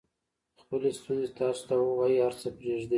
[0.61, 2.89] خپلې ستونزې تاسو ته ووایي هر څه پرېږدئ.